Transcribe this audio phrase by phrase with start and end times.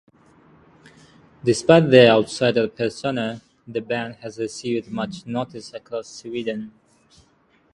[1.43, 6.71] Despite their outsider-persona, the band has received much notice across Sweden.